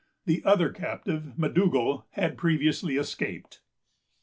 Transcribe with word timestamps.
The 0.25 0.43
other 0.43 0.71
captive, 0.71 1.37
M'Dougal, 1.37 2.05
had 2.13 2.35
previously 2.35 2.95
escaped. 2.97 3.61